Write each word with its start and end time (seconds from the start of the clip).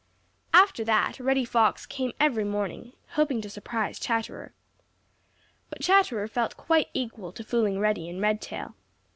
After 0.55 0.83
that, 0.85 1.19
Reddy 1.19 1.45
Fox 1.45 1.85
came 1.85 2.11
every 2.19 2.43
morning, 2.43 2.93
hoping 3.09 3.39
to 3.41 3.51
surprise 3.51 3.99
Chatterer. 3.99 4.51
But 5.69 5.81
Chatterer 5.81 6.27
felt 6.27 6.57
quite 6.57 6.89
equal 6.95 7.31
to 7.31 7.43
fooling 7.43 7.77
Reddy 7.77 8.09
and 8.09 8.19
Redtail. 8.19 8.73